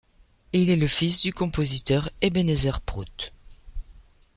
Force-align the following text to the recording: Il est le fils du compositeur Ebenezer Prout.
Il 0.51 0.71
est 0.71 0.77
le 0.77 0.87
fils 0.87 1.21
du 1.21 1.31
compositeur 1.31 2.09
Ebenezer 2.21 2.81
Prout. 2.83 3.31